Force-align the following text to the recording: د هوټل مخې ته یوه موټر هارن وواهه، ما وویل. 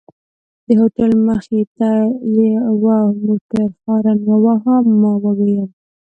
د 0.65 0.67
هوټل 0.79 1.11
مخې 1.27 1.61
ته 1.77 1.89
یوه 2.39 2.97
موټر 3.25 3.67
هارن 3.83 4.19
وواهه، 4.29 4.75
ما 5.01 5.13
وویل. 5.25 5.69